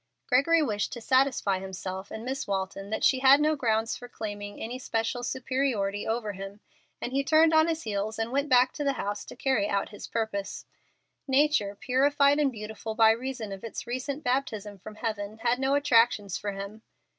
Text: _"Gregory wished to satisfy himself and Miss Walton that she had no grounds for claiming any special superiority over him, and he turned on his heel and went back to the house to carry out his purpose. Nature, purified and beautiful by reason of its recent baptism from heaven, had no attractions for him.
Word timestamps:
_"Gregory 0.27 0.63
wished 0.63 0.91
to 0.91 0.99
satisfy 0.99 1.59
himself 1.59 2.09
and 2.09 2.25
Miss 2.25 2.47
Walton 2.47 2.89
that 2.89 3.03
she 3.03 3.19
had 3.19 3.39
no 3.39 3.55
grounds 3.55 3.95
for 3.95 4.09
claiming 4.09 4.59
any 4.59 4.79
special 4.79 5.21
superiority 5.21 6.07
over 6.07 6.31
him, 6.31 6.59
and 6.99 7.11
he 7.11 7.23
turned 7.23 7.53
on 7.53 7.67
his 7.67 7.83
heel 7.83 8.11
and 8.17 8.31
went 8.31 8.49
back 8.49 8.73
to 8.73 8.83
the 8.83 8.93
house 8.93 9.23
to 9.25 9.35
carry 9.35 9.69
out 9.69 9.89
his 9.89 10.07
purpose. 10.07 10.65
Nature, 11.27 11.75
purified 11.75 12.39
and 12.39 12.51
beautiful 12.51 12.95
by 12.95 13.11
reason 13.11 13.51
of 13.51 13.63
its 13.63 13.85
recent 13.85 14.23
baptism 14.23 14.79
from 14.79 14.95
heaven, 14.95 15.37
had 15.43 15.59
no 15.59 15.75
attractions 15.75 16.35
for 16.35 16.53
him. 16.53 16.81